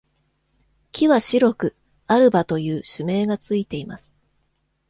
[0.93, 1.75] 木は白く、
[2.07, 4.17] 「アルバ」という種名がついています。